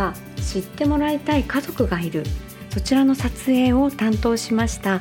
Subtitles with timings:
[0.00, 2.24] 日は知ってもらいたい家族がいる。
[2.70, 5.00] そちらの撮影を担当しました。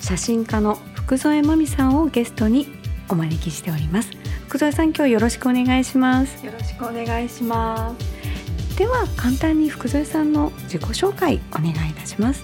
[0.00, 2.66] 写真家の福添真美さんをゲストに
[3.08, 4.10] お招きしております。
[4.48, 6.44] 福添さん今日よろしくお願いします。
[6.44, 8.78] よろしくお願いします。
[8.78, 12.42] では簡単に福添さんの自己紹介お願いいたします。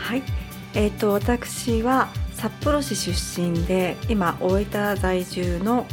[0.00, 0.22] はい。
[0.74, 5.86] えっ、ー、と私は札幌市出身で今大分在住の、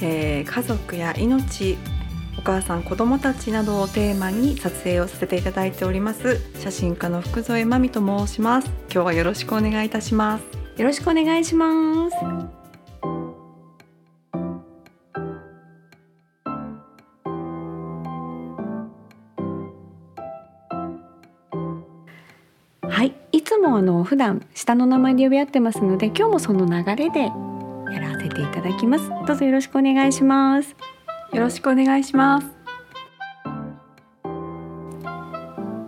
[0.00, 1.76] えー、家族や命
[2.38, 6.38] お母さん子供たちなどをテーマに撮影をさせていただいております。
[6.60, 8.70] 写真家の福添真美と申します。
[8.92, 10.44] 今日はよろしくお願いいたします。
[10.76, 12.16] よろしくお願いします。
[22.88, 27.20] はいいつもあの普段下の名前で呼び合ってますので今日もその流れで
[27.92, 29.08] やらせていただきます。
[29.26, 30.76] どうぞよろしくお願いします。
[31.32, 32.46] よろしくお願いします。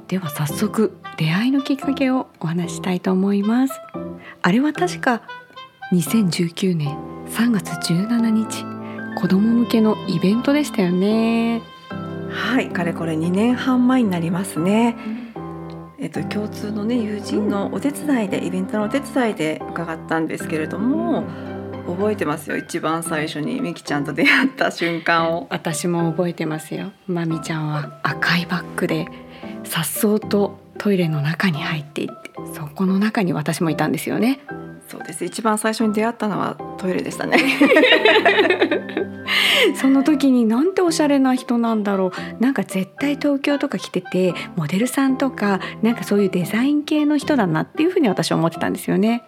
[0.09, 3.75] では早速出会いのきっかけをお話したいと思います。
[4.43, 5.23] あれは確か
[5.93, 8.65] 2019年3月17日
[9.21, 11.61] 子供向けのイベントでしたよね。
[12.31, 14.97] はいかれこれ2年半前になりますね、
[15.99, 21.25] えっと、共通のね友人のお手伝いで、イベントのお手伝いで伺ったんですけれども、
[21.89, 25.47] 覚えてますよ一番最初にみきちゃんと出会った瞬間を。
[25.51, 26.93] 私も覚えてますよ。
[27.07, 29.07] まみちゃんは赤いバッグで
[29.65, 32.15] 颯爽とトイレの中に入っていって
[32.55, 34.41] そこの中に私もいたんですよね。
[34.87, 35.25] そうです。
[35.25, 37.39] 一番最初に出会ったのはトイレでしたね。
[39.75, 42.43] その時になんておしゃれな人なんだろう。
[42.43, 49.23] なんか絶対東京とか来ててモデルさんとかなんかそういうデザイン系の人だなっていうふうに私は思ってたんですよね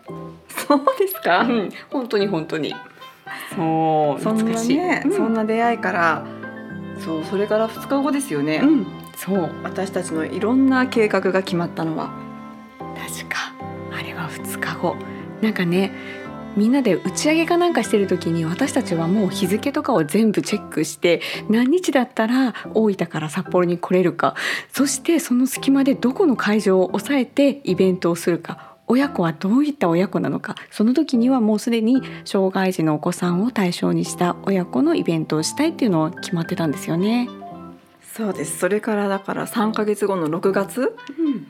[0.66, 2.74] そうですか、うん、本当に本当に。
[3.54, 6.26] そうそんなね、うん、そんな出会いから
[6.98, 8.86] そうそれから2日後ですよね、うん、
[9.16, 9.50] そう。
[9.62, 12.10] 私たちのいろんな計画が決まったのは。
[12.78, 13.52] 確か。
[13.92, 14.96] あれは2日後。
[15.40, 15.92] なんかね
[16.56, 24.34] みんなで打ち上げかなんかしてる時に私たちはもう日付とかを全部チェックして何日だったら大分から札幌に来れるか。
[24.72, 37.28] そしてその隙間でどこの会場を抑えてイベントをするか親子はどういった親子なのかその時にはもうすでに障害児のお子さんを対象にした親子のイベントをしたいっていうのは決まってたんですよね。
[38.02, 38.58] そうです。
[38.58, 40.96] それからだから3ヶ月後の6月、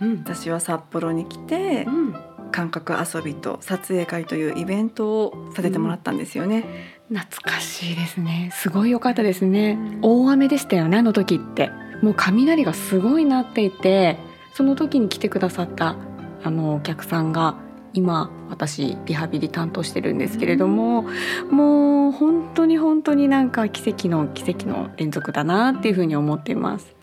[0.00, 2.14] うんうん、私は札幌に来て、うん、
[2.52, 6.66] 感覚遊びと撮影会というイベントをさせてもらったんですよね、
[7.10, 8.50] うん、懐かしいですね。
[8.52, 11.70] すごい良かったですね、うん、大雨でしたよねあの時って。
[12.02, 14.16] もう雷がすごいなっていて
[14.54, 15.96] その時に来てくださった
[16.42, 17.56] あのお客さんが
[17.92, 21.06] 今私リハビリ担当してるんですけれども、
[21.50, 26.94] うん、もう本当に本当になんか奇跡の奇跡の連続だなっていうふうに思っています。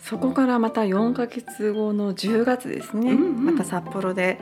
[0.00, 4.38] そこからまた4ヶ月後の10月ですね、うんうん、また札幌で、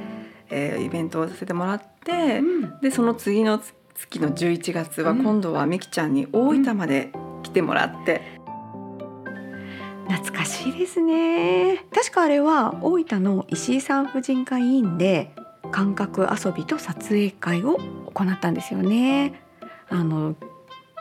[0.49, 3.61] えー、イベントをさせてもらって、うん、でその次の
[3.95, 7.11] 月の11月は今度はみきちゃんに大分まで
[7.43, 8.36] 来てもらって。
[10.09, 11.85] 懐かしいですね。
[11.93, 15.35] 確かあれは大分の石井産婦人科医院で
[15.73, 17.79] 感覚遊びと撮影会を
[18.15, 19.43] 行ったんですよね。
[19.89, 20.37] あの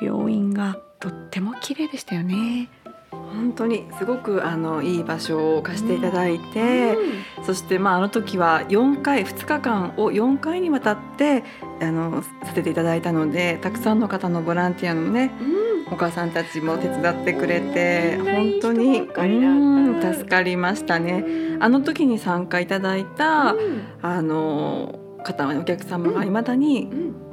[0.01, 2.69] 病院がとっても綺麗でしたよね。
[3.11, 6.95] 本当にすごくあのいい場所を貸していただいて、
[7.37, 11.43] うん、そしてまああの時は4回2日間を4回にわたって
[11.81, 19.07] あのさせていただいたのでたくさんの方のボランティアのね、うんお母さんたちも手伝ってくれて本当に
[20.13, 21.23] 助かりましたね。
[21.59, 26.89] あの時に参加いただいた、うん、あの方お客様がいまだに、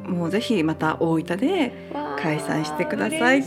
[0.07, 3.43] うん、もうぜひまた大分で開催してください。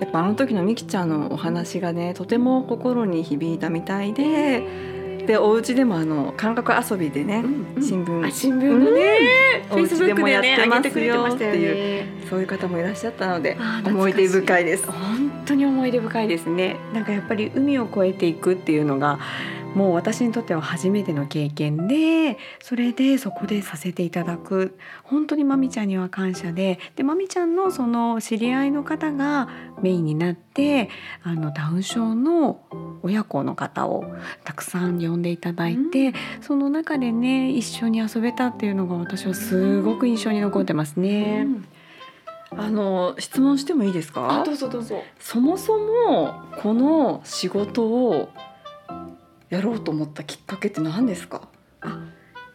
[0.00, 4.93] やっぱあの時のみきちゃんのお話がねとても心に響いたみたいで。
[5.26, 8.30] でお家でもあの感覚遊びでね、うんうん、新聞。
[8.30, 14.90] 新聞のね、うん、お家でもやってますよっていう、そういう方もいらっしゃったので思い出深いです。
[14.90, 16.76] 本当に思い出深いですね。
[16.92, 19.18] なんかやっぱり海を越えていくっていうのが
[19.74, 29.48] もう私にとっては初めての経験でそれでそこでさせていただく本当にまみちゃんには感謝ででまみちゃんのその知り合いの方が
[29.82, 30.90] メインになって
[31.22, 32.60] あのダウン症の
[33.02, 34.04] 親子の方を
[34.44, 41.44] たくさん呼んでいただいて、うん、その中でね一緒に遊べたっていうのが私はすごく印象に残ってますね。
[41.46, 41.68] うん
[42.56, 44.44] あの質問してもいいですか？
[44.46, 45.02] どうぞどうぞ。
[45.18, 48.28] そもそもこの仕事を
[49.50, 51.48] やろうと思ったきっかけって何ですか？
[51.80, 52.00] あ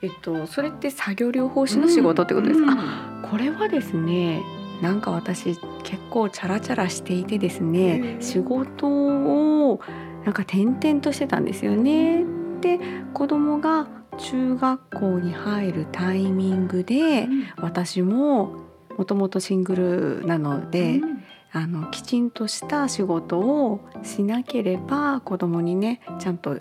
[0.02, 3.24] えっとそれって作業療法士の仕事ってことですか、うん。
[3.24, 4.42] うん、これはですね
[4.82, 9.82] なんか私結構チャラチャラしていてですね仕事を
[10.24, 12.24] なんか転々としてたんですよね。
[12.62, 12.80] で
[13.14, 13.88] 子供が
[14.18, 17.28] 中学校に入るタイミングで、
[17.58, 19.76] 私ももともとシング
[20.22, 26.60] ルなので、うん、あのきちんとした仕事をしなければ子供にねちゃんと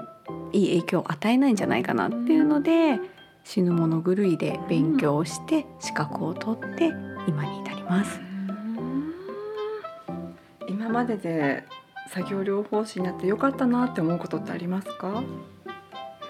[0.53, 2.99] いい影響を与えないんじゃないかなっていうので、
[3.45, 6.93] 死ぬもの狂いで勉強して資格を取って
[7.27, 8.21] 今に至ります。
[10.69, 11.65] 今までで
[12.11, 15.23] 作業療法士になってよかったなって思うことってありますか？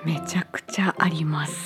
[0.04, 1.56] めちゃくちゃあります。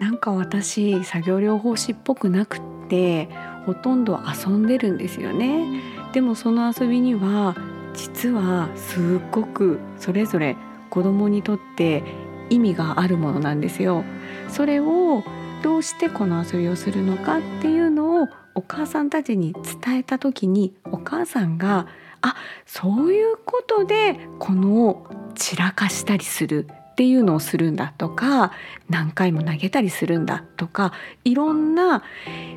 [0.00, 3.28] なんか私作業療法士っぽくなくて
[3.66, 5.80] ほとんど遊んでるんですよね。
[6.12, 7.54] でもその遊びには
[7.94, 10.56] 実はすっごくそれぞれ
[10.90, 12.02] 子供にとって
[12.50, 14.04] 意味があるものなんですよ
[14.48, 15.22] それを
[15.62, 21.86] どうしてこの遊びをするのかっていうのをお母さんたちに伝えた時にお母さんが
[22.22, 28.52] あそういうことでこの散らかしたりするっていうのをするんだとか
[28.90, 30.92] 何回も投げたりするんだとか
[31.24, 32.02] いろんな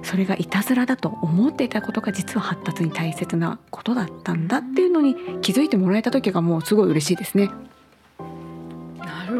[0.01, 7.51] それがいたずらだと思っていたことが実は発達に大切なことだったんだっていうのに気づいてもらえた時がもうすごい嬉しいですね。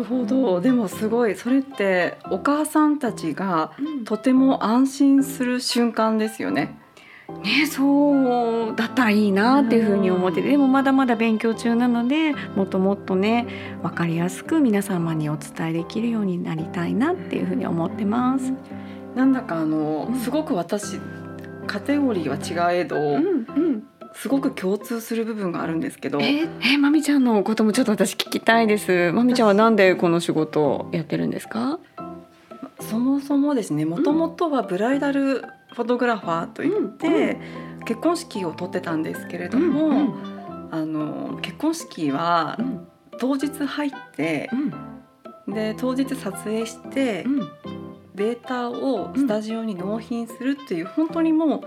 [0.04, 0.60] なるほど。
[0.60, 1.36] でもすごい。
[1.36, 3.72] それってお母さんたちが
[4.06, 6.78] とても安心する瞬間ですよね。
[7.44, 13.48] ね、そうだったらいいなっていうふうに思ってでもまだまだ勉強中なのでもっともっとね
[13.82, 18.54] 分かりやすく皆様にお伝えできるようになりたいなっていうふうに思ってます。
[19.16, 21.00] なんだかあの、すごく私
[21.66, 23.84] カテゴリーは違えど、うんうん、
[24.16, 26.20] すごく共通する部分があるんですけど。
[26.22, 29.12] ええまみちゃんのこともちょっと私聞きたいです。
[29.12, 31.80] まみちゃんはなんでこの仕事をやってるんですか？
[32.80, 35.42] そもそもですね、もともとはブライダル
[35.74, 37.38] フォトグラファーといって、
[37.86, 42.58] 結婚式を撮ってたんですけれども、うんうん、あの結婚式は
[43.20, 44.50] 当日入って、
[45.48, 47.40] うん、で当日撮影して、うん、
[48.16, 51.62] データをスタジオに納品するっていう、本当にもう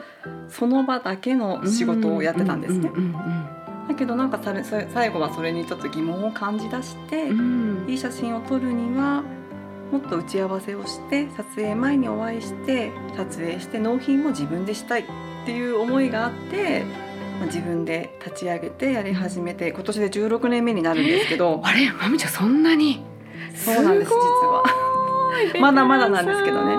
[0.48, 2.90] その場だけの仕事をやってたんですね。
[3.88, 7.28] だけどなんか最後はそれにちょっと疑問を感じ出して、
[7.88, 9.22] いい写真を撮るには
[9.92, 15.04] もっと打ち合わせをして撮影前にお会いして撮影して納品も自分でしたいっ
[15.44, 16.84] ていう思いがあって、
[17.38, 21.60] まあ、自分で立ち上げてやり始めて今年で16年目になるんですけど。
[21.64, 23.04] あれまみちゃんそんなに？
[23.54, 24.85] そうなんです実は
[25.60, 26.76] まだまだなんですけどね。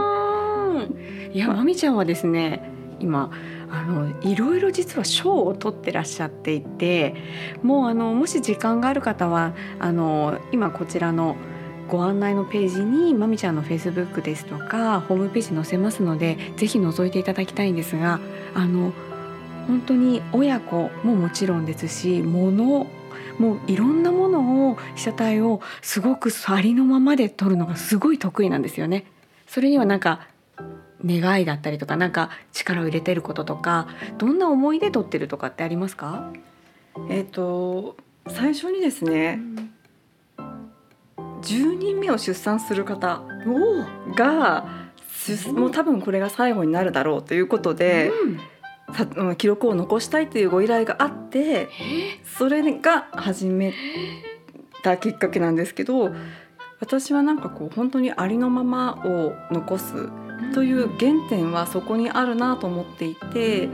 [1.34, 3.32] いやまみちゃんはですね今
[3.70, 7.16] あのいろいろ実は賞を取ってらっしゃっていて
[7.62, 11.36] もうあのもし時間がある方はあの今こちらの
[11.88, 18.20] 「ご案内のページにまみちゃんのフェイスブックですとかホームページ載せますのでぜひ覗いていただきたいんですが
[18.54, 18.94] あの
[19.68, 22.88] 本当に親子ももちろんですし物
[23.40, 29.06] もういろんなものを被写体をすごくありのままで撮るのがすごい得意なんですよね。
[29.48, 30.28] それにはなんか
[31.06, 33.88] 願いだったりとかなんか力を入れてることとか
[34.18, 36.32] どんな思いで撮ってるとかってありますか？
[37.10, 37.98] えっ、ー、と
[38.28, 39.74] 最初にですね、うん
[41.42, 43.22] 10人目を出産する方
[44.16, 44.66] が
[45.54, 48.40] もう多分これが最後になるだろうということで、うん、
[49.38, 51.70] 記録を残したいというご依頼があって
[52.38, 53.74] それが始め
[54.84, 56.12] たきっかけなんですけど
[56.80, 60.10] 私はなんかこう本当にありのままを残す
[60.54, 63.70] という原点はそこにあるなと思っていて。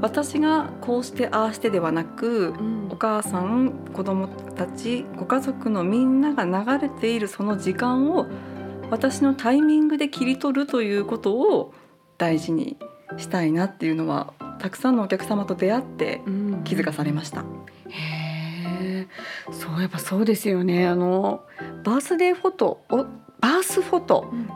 [0.00, 8.26] 私がこうしてああしてではなく、うん、お母さん子供たちご家族のみんなが流れているその時間を
[8.90, 11.72] 私のタイミングで切り取るということを
[12.18, 12.76] 大事に
[13.16, 16.20] したいなっていうのはたくさんのお客様と出会って
[16.64, 17.42] 気づかされました。
[17.42, 19.06] うん、へ
[19.52, 20.86] そうやっぱそうですよね。
[20.86, 21.44] あの
[21.84, 22.96] バースデーフォトお
[23.40, 24.46] バースフォト、うん。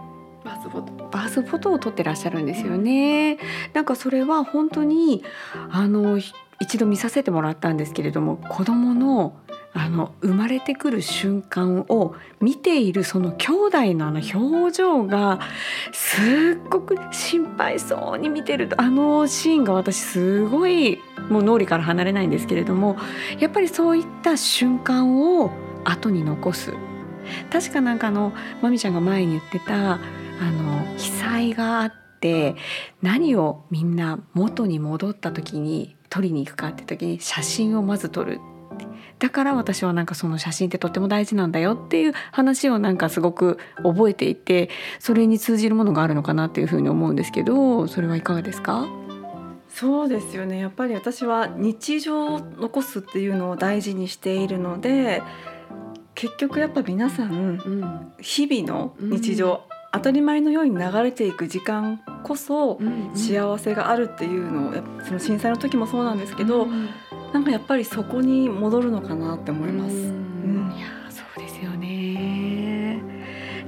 [0.45, 1.09] バースフォト。
[1.11, 3.39] バースフォトを撮ってらっしゃるんですよね。
[3.73, 5.23] なんかそれは本当に
[5.71, 6.19] あの
[6.61, 9.35] 一度見させてもらったんですけれども子供の
[9.73, 15.39] あの生まれてくる瞬間を見ているその兄弟のあの表情が
[15.93, 20.99] すっごく心配そうに見てるとあのシーンが私すごい
[21.29, 22.97] もう脳裏から離れないんですけれども
[23.39, 25.53] やっぱりそういった瞬間を
[25.85, 26.73] 後に残す。
[27.53, 29.99] 確かなんかあのまみちゃんが前に言ってたあ
[30.51, 32.57] の被災があって
[33.03, 38.41] 何をみんな元に戻った時に撮りに行くかって時に写真をまず撮る。
[39.21, 48.89] だから私はなんかその写真ってとっても大事なんだよっていう話をなんかすごく覚えていてそれに通じるものがあるのかなっていうふうに思うんですけどそれはいかがですか？
[49.69, 50.59] そうですよね。
[50.59, 55.23] やっぱり私は日常を残すっていうのを大事にしているので
[56.15, 58.13] 結局やっぱ皆さんうん。
[58.21, 59.63] 日々の日常、
[59.93, 64.73] 当たり前のように流れていく時間こそうん幸せがあるっていうのを
[65.05, 66.89] その震災の時もそうなんですけど、うん
[67.33, 69.95] なんかやっぱりそこに戻るのかなって思います。
[69.95, 73.03] うんうんいやそうですよね。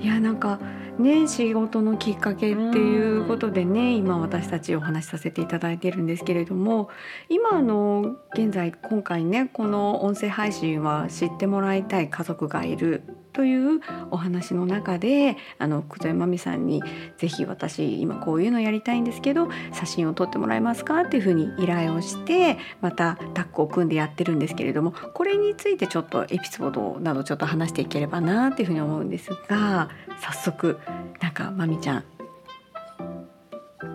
[0.01, 0.59] いやなんか
[0.99, 6.89] ね仕事のきっかけっていうことでね今私たちお話しさせていただいているんですけれども
[7.29, 16.83] 今あの現在今回ねこの音声配信は知ってもらいたい家族がいるというお話の中であの久世真美さんに
[17.17, 29.89] ぜひ私今こういうのやりたいんですけど写真を撮ってもらえますかっていうふうに依頼をしてまたタッグを組んでやってるんですけれどもこれについてちょっとエピソードなどちょっと話していければなっていうふうに思うんですが
[30.21, 30.79] 早速
[31.21, 32.05] なんかまみちゃん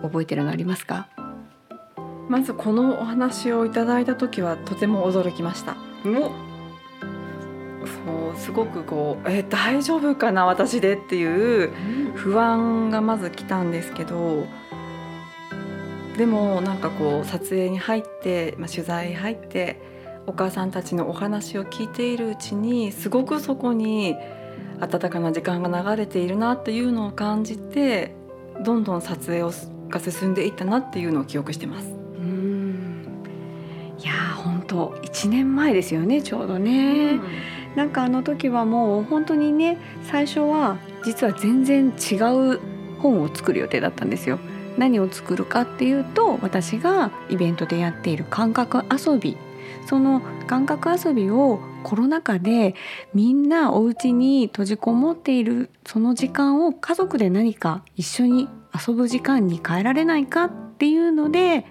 [0.02, 1.08] 覚えてるのありますか？
[2.28, 5.76] まずこのお話をいただいた時はとても驚きました。
[8.04, 11.72] そうすごくこうえ大丈夫かな私でっていう
[12.14, 14.46] 不安がまず来たんですけど
[16.16, 19.80] でもなんかこう撮影に入って、まあ、取材入って
[20.26, 24.16] お母さんたちのお話を聞いているうちにすごくそこに
[24.80, 28.14] 温かな時間が流れているなっていうのを感じて
[28.64, 29.52] どんどん撮影を
[29.88, 31.97] が進んでいったなっていうのを記憶してます。
[34.68, 37.18] うんいやー本当1年前ですよねちょうどね。
[37.74, 42.60] なんかあの時はもう本当にね最初は実は全然違う
[42.98, 44.38] 本を作る予定だったんですよ。
[44.76, 49.36] 何を作るかっていうと私がイベントでやっている感覚遊び
[49.86, 52.76] その感覚遊びをコロナ禍で
[53.12, 58.48] みんなお家に閉じこもっているその時間を家族で何か一緒に
[58.86, 61.66] 遊ぶ時間に変えられないかっていうので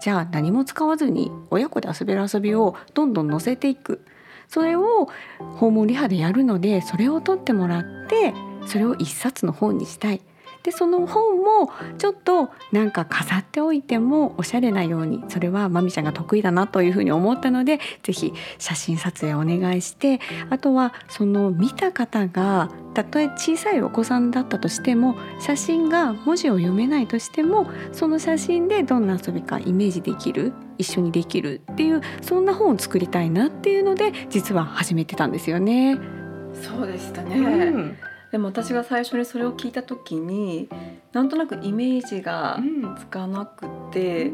[0.00, 4.04] じゃあ何も使わずに親子で遊べる遊びをどんどん載せていく
[4.48, 5.08] それを
[5.56, 8.32] 訪問リハでやるのでそれを取ってもらって
[8.66, 10.20] それを一冊の本にしたい。
[10.62, 35.98] でその本もちょっとなんか飾っておいてもおしゃれなようにそれはまみちゃんが得意だなというふうに思ったのでぜひ写真撮影お願いしてあとはその見た方がたとえ小さいお子さんだったとしても写真が文字を読めないとしてもその写真でどんな遊びかイメージできる一緒にできるっていうそんな本を作りたいなっていうので実は始めてたんですよね。
[36.54, 37.96] そうでしたね、うん
[38.32, 40.68] でも私が最初にそれを聞いた時に
[41.12, 42.58] なんとなくイメージが
[42.98, 44.30] つかなくて、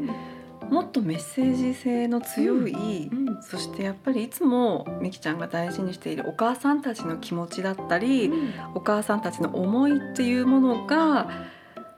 [0.70, 8.32] もっとメッセージ性の強い、うんそしてやっぱりいつもみきちゃんが大事にしているお母さんたちの気持ちだったり、
[8.74, 11.28] お母さんたちの思いっていうものが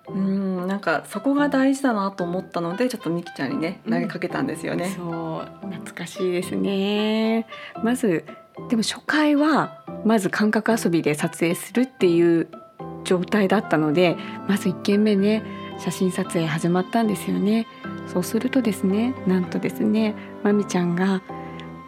[0.09, 4.95] うんなんかそこが大事だなと思ったのでちょっとみきちゃんにねうん投げかけたんですよね。
[4.97, 7.47] そう懐かしいですね
[7.83, 8.25] まず
[8.69, 12.49] でも初回はまず感覚遊びで撮影するっていう
[13.05, 14.17] 状態だったので
[14.49, 15.43] まず1件目ね
[15.79, 17.67] 写真撮影始まったんですよね。
[18.07, 21.23] そうするとですねなんとですねまみちゃんが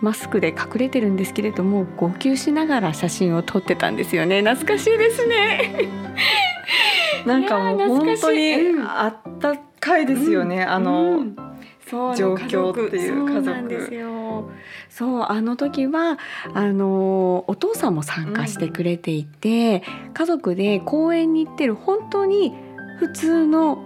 [0.02, 4.42] マスクで隠れてるんですけれども号泣しながら写真を撮ってたんですよね。
[4.42, 5.88] 懐かしいですね。
[7.24, 11.47] なんかもう本当にうんあったかいですよね、あの、うん
[11.90, 13.34] 状況っていう家族。
[13.34, 14.50] そうなんですよ。
[14.88, 16.18] そうあの時は
[16.54, 19.82] あのお父さんも参加してくれていて、
[20.14, 22.52] 家族で公園に行ってる本当に
[22.98, 23.78] 普通の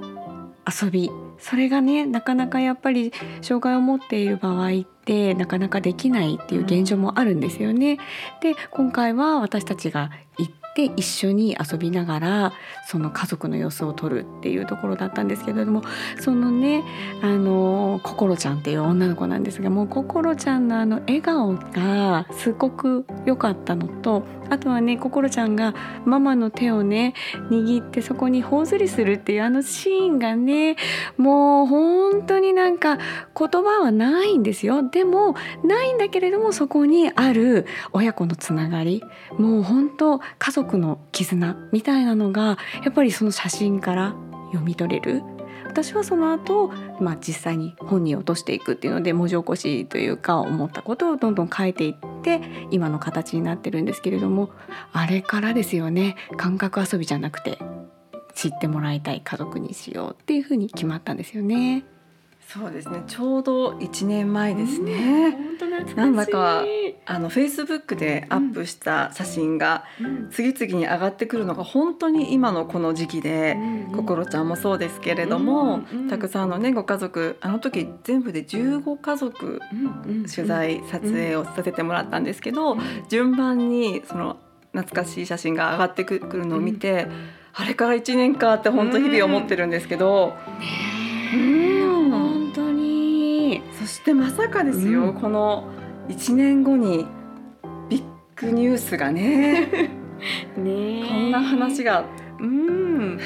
[0.66, 1.10] 遊び。
[1.38, 7.98] それがねなかなかやっぱり障害を持っている場合ってなかなかできないっていう現状もあるんですよね。
[8.40, 12.52] で今回は私たちが行って一緒に遊びながら
[12.86, 15.82] その家族の様子を撮るっていうところだったんですけれども
[16.20, 16.82] そのね
[17.22, 25.74] あの心ちゃんっていう女の子なんですがもう心ちゃんのあの笑顔がすごく良かったのとあとはね心ちゃんが
[26.04, 27.14] ママの手をね
[27.50, 30.76] 握ってそこに頬ずりするっていうあのシーンがね
[31.16, 34.88] もう本当になんか言葉はないんですよ。
[34.88, 39.02] でもないんだけれどもそこにある親子のつながり
[39.38, 44.14] もう本当家族の絆みたいなのがやっぱりその写真から
[44.52, 45.22] 読み取れる
[45.72, 54.50] 私はその後、まあ実際に本に落としていくっていうので文字起こしというか思ったことをどんどん書いていって今の形になってるんですけれども
[54.92, 57.58] あれからですよね感覚遊びじゃなくて
[58.34, 61.84] 知ってもらいたい家族にしようっていうふうに決まったんですよね。
[62.46, 65.30] そうですねちょうど1年前ですね。
[65.30, 66.64] 本当懐かしいなんだか
[67.04, 69.84] あのフェイスブックでアップした写真が
[70.30, 73.56] 次々に上がってくるのが本当に今のこの時期で、
[73.94, 79.60] 心ちゃんもそうですけれども、たくさんのねご家族あの時全部で15家族
[80.32, 82.76] 取材撮影をさせてもらったんですけど、
[83.08, 84.36] 順番にその
[84.72, 87.08] 懐かしい写真が上がってくるのを見て、
[87.52, 90.34] あれから1年かって本当日々思ってるんですけど。
[91.34, 92.10] うん。
[92.10, 93.62] 本当に。
[93.78, 95.68] そしてまさかですよ、この
[96.08, 97.06] 1年後に
[97.88, 98.02] ビッ
[98.36, 99.90] グニュースがね。
[100.56, 102.04] ねこんな話が。
[102.40, 103.18] うん。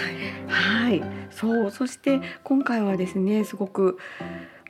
[0.47, 1.71] はい、そう。
[1.71, 3.99] そして今回はですねすごく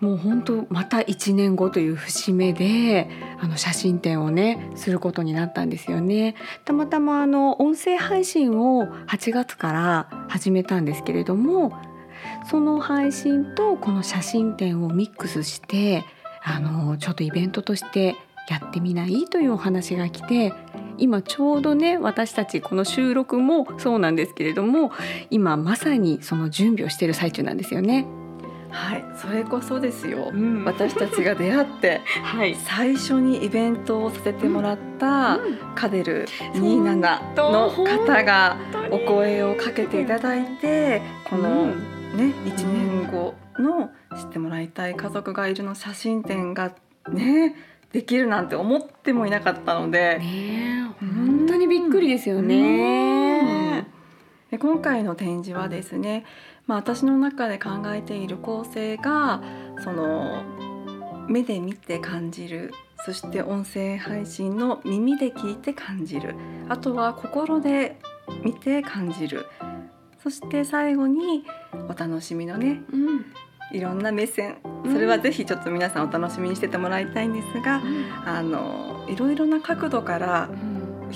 [0.01, 3.09] もう本当また1年後という節目で
[3.41, 6.35] あの写真展をねすることになったんですよね。
[6.65, 11.73] たまたまあの音声配信を8月から始めたんですけれども
[12.51, 16.05] その配信とこの写真展をミックスして
[16.47, 18.15] あのちょっとイベントとして
[18.49, 19.25] やってみない？
[19.27, 20.53] というお話が来て
[20.97, 24.93] 今ちょうどね私たちこの収録もそうなんですけれども
[25.31, 28.07] 今まさにその準備をしている最中なんですよね。
[28.71, 35.39] はい、それこそですよ、うん、私たちが出会って、 はい、最初にイベントをさせてもらった、
[35.75, 38.57] カデル27の方が
[38.91, 46.75] お声をかけていただいてこのね1年後の知ってもらいたい家族がいるの写真展が
[47.09, 47.55] ね
[47.93, 53.87] できるなんて思ってもいなかったので、ね、本当にびっくりですよね。
[54.51, 56.25] で今回の展示はですね、
[56.67, 59.43] まあ、私の中で考えている構成が
[59.83, 60.45] その
[61.29, 62.73] 目で見て感じる
[63.05, 66.35] そして音声配信の耳で聞いて感じる
[66.69, 67.99] あとは心で
[68.45, 69.47] 見て感じる
[70.23, 71.45] そして最後に
[71.89, 73.27] お楽しみのね、うん、
[73.73, 74.59] いろんな目線。
[74.85, 80.49] それはぜひちょっと皆さんお楽しみにしててもらいたいんですが、うん、あのいろいろな角度から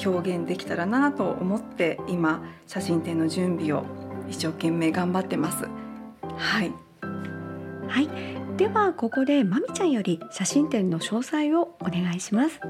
[0.05, 3.85] 表現できたらなと思って今写真展の準備を
[4.29, 5.65] 一生懸命頑張ってます。
[6.37, 6.73] はい、
[7.89, 8.09] はい、
[8.57, 12.61] ではここでまみちゃんより写真展の詳細をお願いします。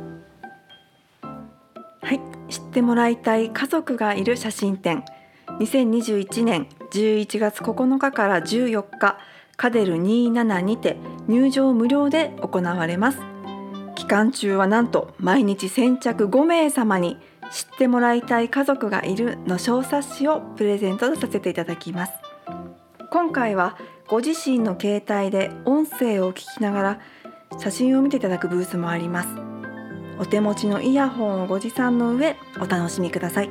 [2.03, 5.05] はい、知ってもらいたい家族がいる写真展。
[5.61, 9.19] 2021年11月9日から14日
[9.61, 10.97] カデル27にて
[11.29, 13.19] 入場無料で行われます。
[13.95, 17.19] 期間中はなんと毎日先着5名様に
[17.53, 22.13] 知ってもらいたい家族がいるの小冊子をプレゼントさせていただきます。
[23.11, 23.77] 今回は
[24.09, 27.01] ご自身の携帯で音声を聞きながら
[27.59, 29.29] 写真を見ていただくブースもあります。
[30.19, 33.51] お手持ちのイヤホンをご持参の上お楽しみください。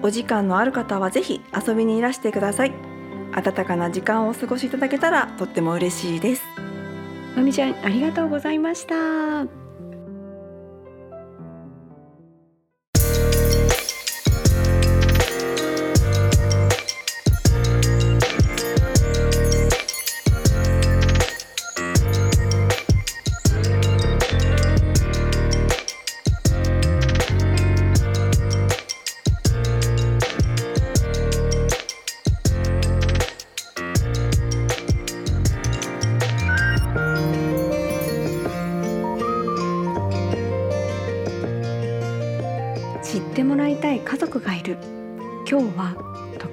[0.00, 2.91] お時間のある方はぜひ遊びにいらしてください。
[3.32, 6.42] 温かな時間をお過ごしいただけたらとっても嬉しいです。
[7.36, 9.61] まみちゃんありがとうございました。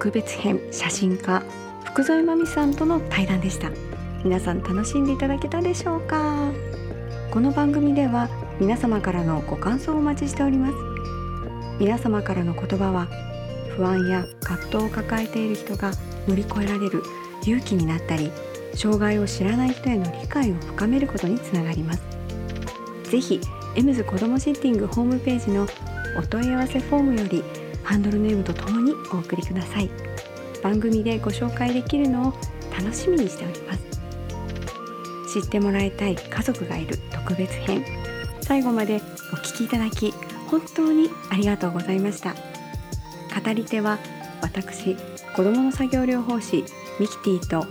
[0.10, 1.44] 特別編写真家
[1.86, 3.70] 福添真美さんとの対談でした。
[4.24, 6.52] 皆さん楽しんでいただけたでしょうか？
[7.30, 8.28] この番組では
[8.60, 10.74] 皆様からのご感想をお待ちしております。
[11.80, 13.08] 皆様からの言葉は
[13.76, 15.92] 不安や葛藤を抱えている人が
[16.28, 17.04] 乗り越えられる
[17.44, 18.32] 勇気になったり
[18.74, 22.02] 障害を知らない人への理解を深めることにつながります。
[23.04, 23.40] ぜひ
[23.76, 25.68] エムズ子どもシッティングホームページの
[26.18, 27.44] お問い合わせフォームより
[27.84, 28.79] ハンドルネームとともに
[29.14, 29.90] お送りください。
[30.62, 32.34] 番組でご紹介できるのを
[32.78, 35.40] 楽しみにしております。
[35.42, 37.86] 知ってもらいたい家族がいる特別編。
[38.42, 40.14] 最後までお聞きいただき
[40.48, 42.34] 本当にありがとうございました。
[42.34, 44.00] 語り手は
[44.42, 44.96] 私
[45.36, 46.64] 子どもの作業療法士
[47.00, 47.66] ミキティと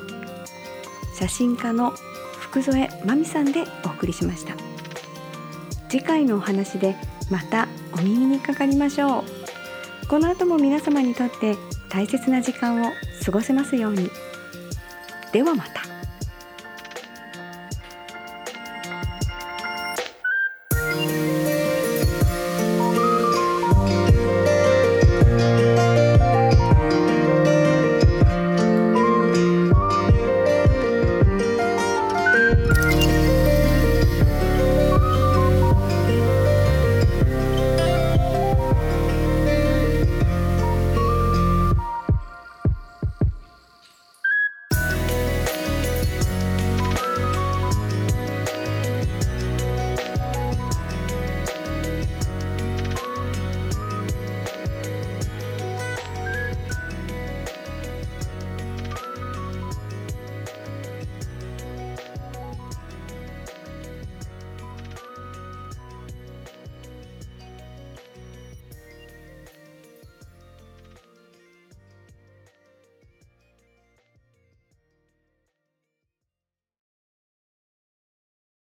[1.14, 1.92] 写真家の
[2.40, 4.54] 福添真美さんでお送りしました。
[5.88, 6.94] 次回のお話で
[7.30, 9.37] またお耳にかかりましょう。
[10.08, 11.56] この後も皆様にとって
[11.90, 12.92] 大切な時間を
[13.24, 14.10] 過ごせますように。
[15.32, 15.87] ではまた。